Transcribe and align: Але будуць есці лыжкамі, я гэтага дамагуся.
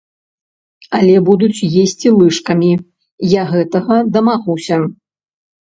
Але 0.99 1.15
будуць 1.27 1.65
есці 1.83 2.07
лыжкамі, 2.17 2.71
я 3.39 3.47
гэтага 3.55 4.01
дамагуся. 4.19 4.83